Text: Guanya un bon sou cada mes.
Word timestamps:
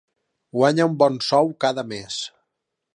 Guanya 0.57 0.87
un 0.93 0.97
bon 1.03 1.21
sou 1.27 1.53
cada 1.67 1.87
mes. 1.95 2.19